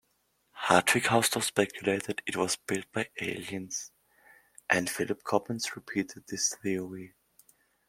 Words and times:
Hartwig 0.55 1.03
Hausdorf 1.11 1.43
speculated 1.45 2.23
it 2.25 2.35
was 2.35 2.55
built 2.55 2.91
by 2.91 3.09
aliens, 3.21 3.91
and 4.67 4.89
Philip 4.89 5.21
Coppens 5.23 5.75
repeated 5.75 6.23
this 6.27 6.55
theory. 6.55 7.13